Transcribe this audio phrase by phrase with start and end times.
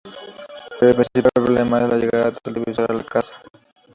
[0.79, 3.35] Pero el principal problema es la llegada del televisor a la casa.